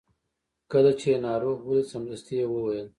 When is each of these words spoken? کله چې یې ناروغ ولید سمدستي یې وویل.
کله 0.71 0.91
چې 0.99 1.07
یې 1.13 1.17
ناروغ 1.27 1.57
ولید 1.61 1.87
سمدستي 1.93 2.33
یې 2.39 2.45
وویل. 2.49 2.87